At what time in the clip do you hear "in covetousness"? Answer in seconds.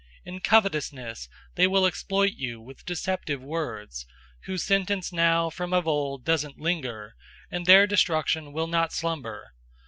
0.33-1.29